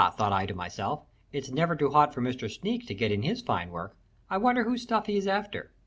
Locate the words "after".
5.27-5.73